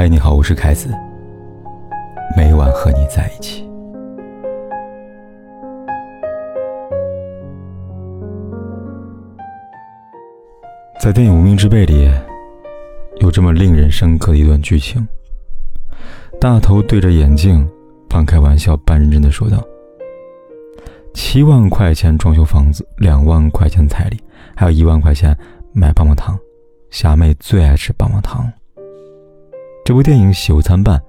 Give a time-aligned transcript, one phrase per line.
[0.00, 0.88] 嗨，你好，我是凯子。
[2.34, 3.68] 每晚和你在一起。
[10.98, 12.10] 在电影《无名之辈》里，
[13.20, 15.06] 有这么令人深刻的一段剧情：
[16.40, 17.68] 大头对着眼镜，
[18.08, 19.62] 半开玩笑半认真的说道
[21.12, 24.18] ：“七万块钱装修房子，两万块钱彩礼，
[24.56, 25.36] 还有一万块钱
[25.74, 26.38] 买棒棒糖。
[26.88, 28.50] 霞妹最爱吃棒棒糖。”
[29.90, 31.02] 这部电影喜忧参半，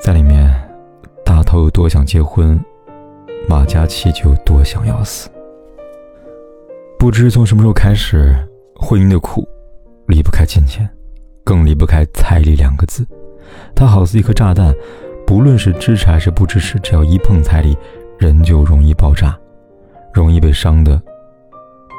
[0.00, 0.48] 在里面，
[1.24, 2.56] 大头有多想结婚，
[3.48, 5.28] 马嘉祺就有多想要死。
[6.96, 8.36] 不知从什么时候开始，
[8.76, 9.44] 婚姻的苦
[10.06, 10.88] 离不开金钱，
[11.42, 13.04] 更离不开彩礼两个字。
[13.74, 14.72] 它好似一颗炸弹，
[15.26, 17.76] 不论是支持还是不支持，只要一碰彩礼，
[18.16, 19.36] 人就容易爆炸，
[20.14, 21.02] 容易被伤得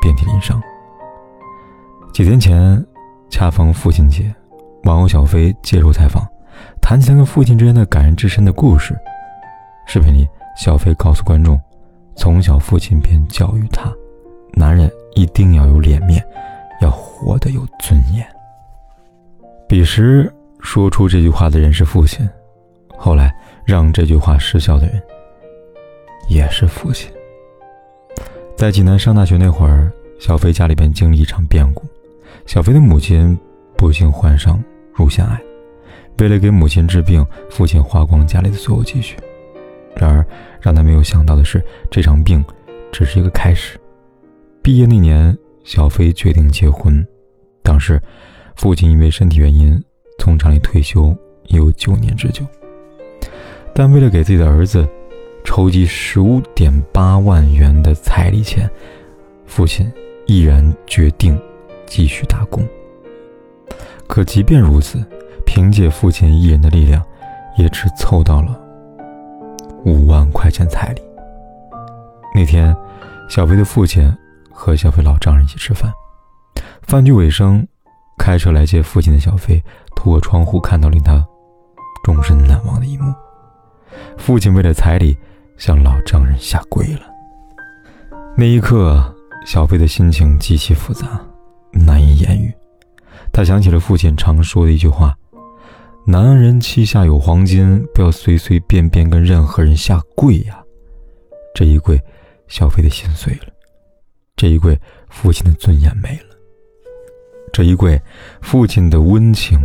[0.02, 0.64] 遍体鳞伤。
[2.14, 2.82] 几天前，
[3.30, 4.34] 恰逢父亲节。
[4.84, 6.28] 网友小飞接受采访，
[6.82, 8.94] 谈起他跟父亲之间的感人至深的故事。
[9.88, 11.60] 视频里，小飞告诉观众，
[12.16, 13.92] 从小父亲便教育他，
[14.54, 16.22] 男人一定要有脸面，
[16.82, 18.26] 要活得有尊严。
[19.70, 22.28] 彼时说出这句话的人是父亲，
[22.98, 23.34] 后来
[23.66, 25.02] 让这句话失效的人
[26.28, 27.10] 也是父亲。
[28.58, 31.84] 在济南上大学那会儿，小飞家里边经历一场变故，
[32.46, 33.38] 小飞的母亲
[33.78, 34.62] 不幸患上。
[34.94, 35.42] 乳腺癌，
[36.20, 39.18] 为了给母亲治病，父亲花光家里的所有积蓄。
[39.96, 40.26] 然而，
[40.62, 42.44] 让他没有想到的是，这场病
[42.92, 43.80] 只是一个开始。
[44.62, 47.06] 毕业那年，小飞决定结婚。
[47.62, 48.02] 当时，
[48.56, 49.80] 父亲因为身体原因
[50.18, 51.16] 从厂里退休，
[51.48, 52.46] 已有九年之久。
[53.74, 54.88] 但为了给自己的儿子
[55.44, 58.70] 筹集十五点八万元的彩礼钱，
[59.46, 59.92] 父亲
[60.26, 61.40] 毅然决定
[61.86, 62.64] 继续打工。
[64.14, 65.04] 可即便如此，
[65.44, 67.04] 凭借父亲一人的力量，
[67.58, 68.56] 也只凑到了
[69.86, 71.02] 五万块钱彩礼。
[72.36, 72.78] 那天，
[73.28, 74.16] 小飞的父亲
[74.52, 75.92] 和小飞老丈人一起吃饭，
[76.84, 77.68] 饭局尾声，
[78.20, 79.60] 开车来接父亲的小飞，
[79.96, 81.26] 透过窗户看到令他
[82.04, 83.12] 终身难忘的一幕：
[84.16, 85.18] 父亲为了彩礼
[85.58, 87.02] 向老丈人下跪了。
[88.38, 89.12] 那一刻，
[89.44, 91.20] 小飞的心情极其复杂，
[91.72, 92.54] 难以言喻。
[93.34, 95.18] 他想起了父亲常说的一句话
[96.06, 100.64] ：“男人膝下有黄金，不要随随便便跟任何人下跪呀。”
[101.56, 102.00] 这一跪，
[102.48, 103.48] 小飞的心碎了；
[104.36, 104.80] 这一跪，
[105.10, 106.36] 父亲的尊严没了；
[107.52, 108.00] 这一跪，
[108.40, 109.60] 父亲的温情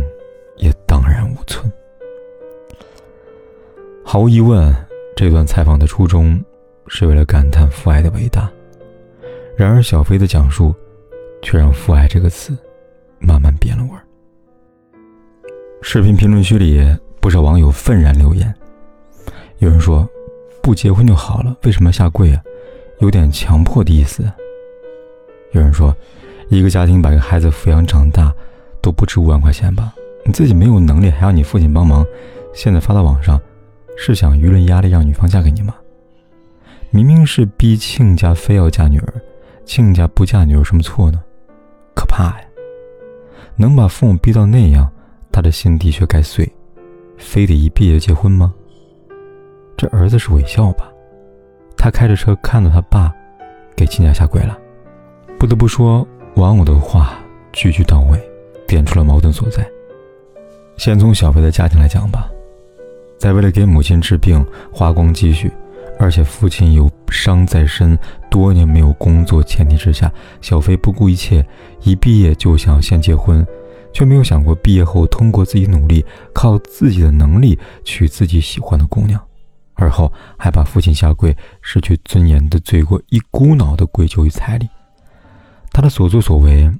[0.57, 1.71] 也荡然无存。
[4.03, 4.75] 毫无疑问，
[5.15, 6.43] 这段采访的初衷
[6.87, 8.51] 是为了感叹父爱的伟大。
[9.55, 10.73] 然而，小飞的讲述
[11.43, 12.57] 却让“父爱”这个词。
[13.19, 14.03] 慢慢变了味儿。
[15.81, 16.85] 视频评论区里
[17.21, 18.53] 不少网友愤然留言，
[19.59, 20.07] 有人说
[20.61, 22.43] ：“不结婚就好了，为什么要下跪啊？
[22.99, 24.29] 有点强迫的意思。”
[25.51, 25.95] 有人说
[26.49, 28.33] ：“一个家庭把一个孩子抚养长大，
[28.81, 29.93] 都不值五万块钱吧？
[30.25, 32.05] 你自己没有能力，还要你父亲帮忙，
[32.53, 33.39] 现在发到网上，
[33.97, 35.75] 是想舆论压力让女方嫁给你吗？
[36.91, 39.13] 明明是逼亲家非要嫁女儿，
[39.65, 41.23] 亲家不嫁女儿有什么错呢？
[41.95, 42.45] 可怕呀！”
[43.61, 44.89] 能把父母逼到那样，
[45.33, 46.49] 他的心的确该碎，
[47.17, 48.53] 非得一毕业结婚吗？
[49.75, 50.89] 这儿子是伪孝吧？
[51.75, 53.13] 他开着车看到他爸
[53.75, 54.57] 给亲家下跪了。
[55.37, 57.19] 不得不说，网友的话
[57.51, 58.17] 句句到位，
[58.65, 59.69] 点出了矛盾所在。
[60.77, 62.31] 先从小飞的家庭来讲吧，
[63.17, 65.51] 在为了给母亲治病花光积蓄，
[65.99, 67.97] 而且父亲有伤在身，
[68.31, 70.11] 多年没有工作前提之下，
[70.41, 71.45] 小飞不顾一切，
[71.81, 73.45] 一毕业就想先结婚。
[73.91, 79.19] 却没有想过毕业后通过自己努力，靠自己的能力娶自己喜欢的姑娘，
[79.73, 84.69] 而后还把父亲下跪、失去尊严的罪过一股脑的归咎于彩礼。
[85.71, 86.71] 他的所作所为，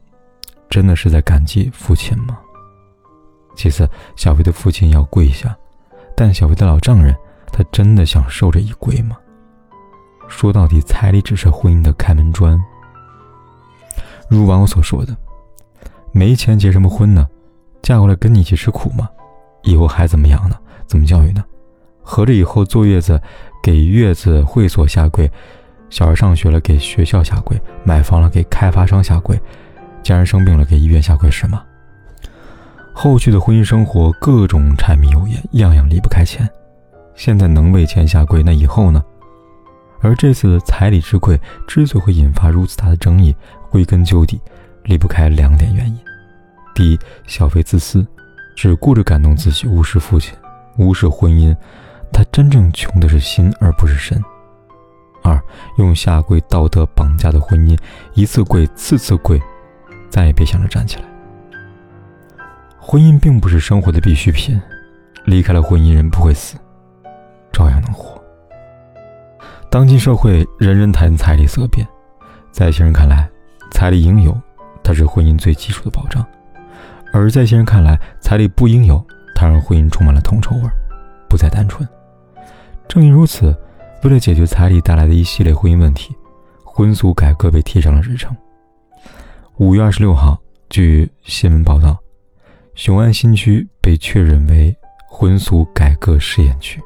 [0.69, 2.37] 真的是在感激父亲吗？
[3.55, 5.57] 其次，小飞的父亲要跪下，
[6.15, 7.15] 但小飞的老丈人，
[7.51, 9.17] 他真的想受这一跪吗？
[10.27, 12.59] 说到底，彩礼只是婚姻的开门砖。
[14.29, 15.15] 如网友所说的。
[16.11, 17.27] 没钱结什么婚呢？
[17.83, 19.07] 嫁过来跟你一起吃苦吗？
[19.61, 20.55] 以后孩子怎么养呢？
[20.87, 21.43] 怎么教育呢？
[22.01, 23.21] 合着以后坐月子
[23.61, 25.31] 给月子会所下跪，
[25.91, 29.39] 小孩上学了给学校下跪，买房了给开发商下跪，
[30.01, 31.63] 家人生病了给医院下跪是吗？
[32.91, 36.49] 后续的婚姻生活各种柴米油盐，样样离不开钱。
[37.19, 39.03] 现在能为钱下跪，那以后呢？
[39.99, 41.37] 而这次彩礼之跪
[41.67, 43.35] 之所以会引发如此大的争议，
[43.69, 44.39] 归根究底。
[44.85, 45.99] 离不开两点原因：
[46.73, 48.07] 第一，小飞自私，
[48.55, 50.33] 只顾着感动自己，无视父亲，
[50.77, 51.53] 无视婚姻。
[52.13, 54.17] 他真正穷的是心，而不是身。
[55.21, 55.37] 二，
[55.77, 57.77] 用下跪道德绑架的婚姻，
[58.13, 59.37] 一次跪，次次跪，
[60.09, 61.03] 再也别想着站起来。
[62.79, 64.59] 婚姻并不是生活的必需品，
[65.25, 66.55] 离开了婚姻，人不会死，
[67.59, 68.17] 照样能活。
[69.69, 71.85] 当今社会，人人谈彩礼色变，
[72.51, 73.29] 在一些人看来，
[73.71, 74.39] 彩礼应有，
[74.81, 76.23] 它是婚姻最基础的保障；
[77.11, 80.61] 而在一些人看来，彩礼不应有，它让婚姻充满了铜臭味，
[81.27, 81.85] 不再单纯。
[82.87, 83.53] 正因如此，
[84.03, 86.15] 为了解决彩礼带来的一系列婚姻问题，
[86.63, 88.33] 婚俗改革被提上了日程。
[89.57, 90.39] 五月二十六号，
[90.69, 91.99] 据新闻报道，
[92.73, 94.73] 雄安新区被确认为
[95.09, 96.81] 婚俗改革试验区。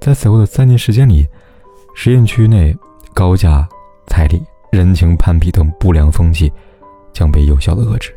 [0.00, 1.26] 在此后的三年时间里，
[1.94, 2.76] 实验区内
[3.12, 3.68] 高价
[4.06, 6.52] 彩礼、人情攀比等不良风气
[7.12, 8.14] 将被有效的遏制。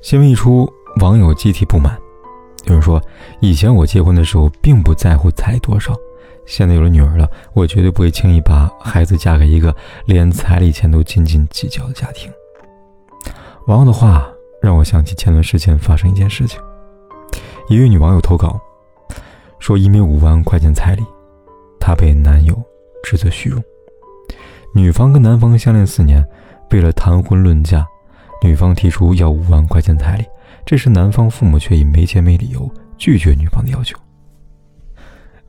[0.00, 0.70] 新闻一出，
[1.00, 1.98] 网友集体不满。
[2.66, 3.02] 有人说，
[3.40, 5.96] 以前我结婚的时候并不在乎彩多少，
[6.46, 9.74] 现在有了女儿了，我绝对不会轻易把孩子嫁给一个
[10.06, 12.30] 连彩礼钱都斤斤计较的家庭。
[13.66, 14.30] 网友的话
[14.62, 16.60] 让我想起前段时间发生一件事情，
[17.68, 18.60] 一位女网友投稿
[19.68, 21.04] 说，因为五万块钱彩礼，
[21.78, 22.58] 她被男友
[23.04, 23.62] 指责虚荣。
[24.74, 26.26] 女方跟男方相恋四年，
[26.70, 27.86] 为了谈婚论嫁，
[28.42, 30.24] 女方提出要五万块钱彩礼。
[30.64, 32.66] 这时，男方父母却以没钱没理由
[32.96, 33.94] 拒绝女方的要求。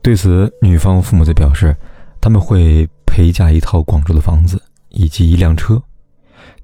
[0.02, 1.74] 对此，女方父母则表示，
[2.20, 5.82] 他们会陪嫁一套广州的房子以及一辆车。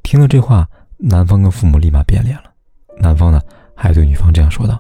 [0.03, 0.69] 听了这话，
[0.99, 2.53] 男方跟父母立马变脸了。
[2.99, 3.41] 男方呢，
[3.75, 4.79] 还对女方这样说道：“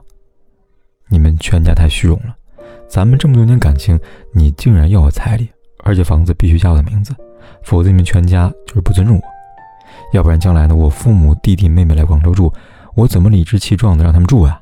[1.08, 2.35] 你们全家太虚荣了，
[2.88, 3.98] 咱们这么多年感情，
[4.32, 5.48] 你竟然要我彩礼，
[5.82, 7.14] 而且房子必须加我的名字，
[7.62, 9.22] 否则你们全家就是不尊重我。
[10.12, 12.52] 要不然将来呢，我父母弟弟妹妹来广州住。”
[12.96, 14.58] 我怎么理直气壮的让他们住啊？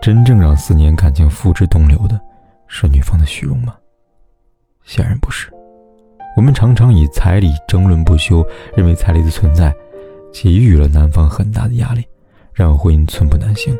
[0.00, 2.20] 真正让四年感情付之东流的，
[2.68, 3.74] 是女方的虚荣吗？
[4.84, 5.50] 显然不是。
[6.36, 8.46] 我们常常以彩礼争论不休，
[8.76, 9.74] 认为彩礼的存在
[10.32, 12.06] 给予了男方很大的压力，
[12.54, 13.76] 让婚姻寸步难行，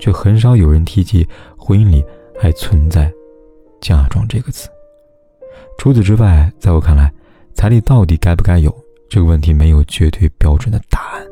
[0.00, 1.28] 却很少有人提及
[1.58, 2.02] 婚姻里
[2.38, 3.12] 还存在
[3.80, 4.68] “嫁妆”这个词。
[5.78, 7.12] 除此之外，在我看来，
[7.54, 8.74] 彩礼到底该不该有
[9.08, 11.26] 这个问题，没有绝对标准的答案。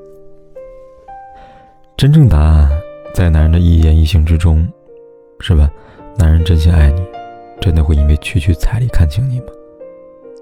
[1.96, 2.68] 真正答案
[3.14, 4.66] 在男人的一言一行之中，
[5.40, 5.70] 是吧？
[6.18, 7.02] 男人真心爱你，
[7.60, 9.46] 真的会因为区区彩礼看清你吗？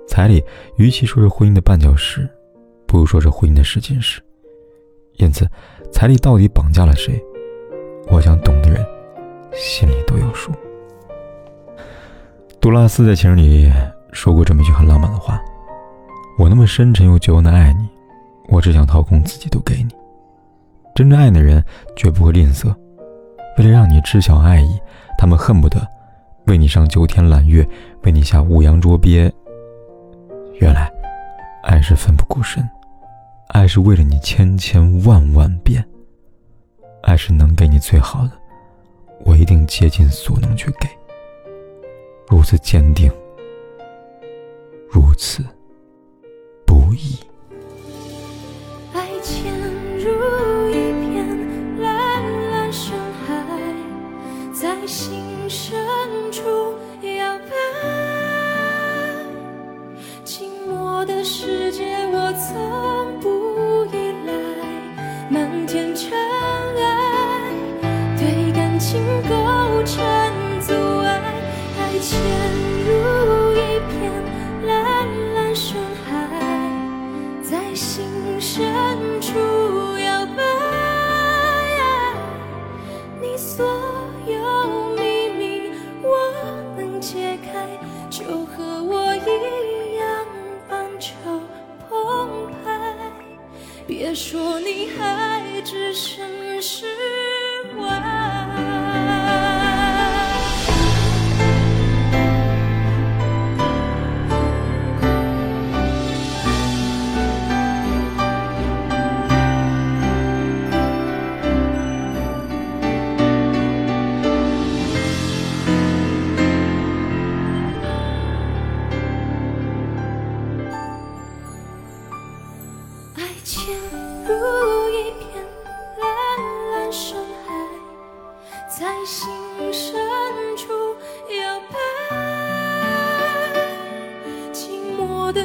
[0.09, 0.43] 彩礼
[0.77, 2.29] 与其说是婚姻的绊脚石，
[2.87, 4.21] 不如说是婚姻的试金石。
[5.17, 5.47] 因此，
[5.93, 7.23] 彩礼到底绑架了谁？
[8.09, 8.85] 我想懂的人
[9.55, 10.51] 心里都有数。
[12.61, 13.71] 杜拉斯在情人里
[14.13, 15.41] 说过这么一句很浪漫的话
[16.39, 17.89] ：“我那么深沉又久远的爱你，
[18.49, 19.95] 我只想掏空自己都给你。”
[20.95, 21.65] 真正爱的人
[21.97, 22.75] 绝不会吝啬，
[23.59, 24.79] 为了让你知晓爱意，
[25.17, 25.81] 他们恨不得
[26.47, 27.67] 为你上九天揽月，
[28.03, 29.33] 为你下五洋捉鳖。
[30.61, 30.93] 原来，
[31.63, 32.63] 爱是奋不顾身，
[33.49, 35.85] 爱是为了你千千万万遍，
[37.03, 38.31] 爱是能给你最好的，
[39.25, 40.89] 我一定竭尽所能去给。
[42.29, 43.11] 如此坚定，
[44.91, 45.45] 如此
[46.65, 47.19] 不易。
[48.93, 49.53] 爱潜
[49.99, 50.43] 入。
[72.03, 74.13] 潜入一片
[74.67, 76.11] 蓝蓝深海，
[77.41, 78.05] 在心
[78.41, 78.61] 深
[79.21, 79.29] 处
[79.99, 80.43] 摇摆。
[83.21, 83.65] 你所
[84.27, 85.71] 有秘密
[86.03, 86.11] 我
[86.77, 87.79] 能解开，
[88.11, 90.27] 就和我一样
[90.69, 91.15] 半球
[91.89, 92.97] 澎湃。
[93.87, 96.42] 别说你还只身。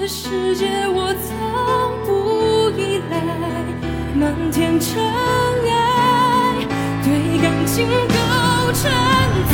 [0.07, 1.35] 世界，我从
[2.05, 3.15] 不依赖，
[4.15, 5.77] 漫天尘埃。
[7.67, 7.91] 情构
[8.71, 8.89] 成
[9.49, 9.53] 阻，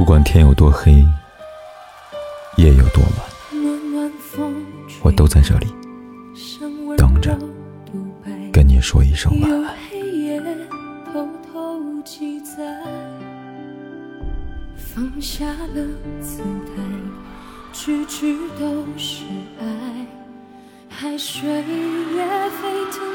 [0.00, 1.06] 不管天有多黑，
[2.56, 4.10] 夜有多晚，
[5.02, 5.66] 我都在这里
[6.96, 7.38] 等着
[8.50, 9.76] 跟你说一声晚安。
[9.92, 10.40] 夜
[11.12, 12.82] 偷偷记载，
[14.74, 15.86] 放下了
[16.22, 16.82] 姿态，
[17.70, 19.24] 句句都是
[19.60, 20.06] 爱，
[20.88, 23.06] 海水也沸腾